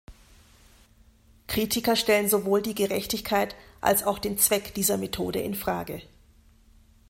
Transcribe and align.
Kritiker 1.45 1.95
stellen 1.95 2.27
sowohl 2.27 2.63
die 2.63 2.73
Gerechtigkeit 2.73 3.55
als 3.81 4.01
auch 4.01 4.17
den 4.17 4.39
Zweck 4.39 4.73
dieser 4.73 4.97
Methode 4.97 5.41
in 5.41 5.53
Frage. 5.53 6.01